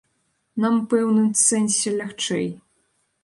[0.63, 2.47] Нам у пэўным сэнсе лягчэй.